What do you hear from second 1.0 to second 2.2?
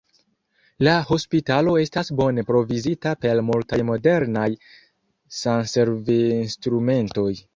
hospitalo estas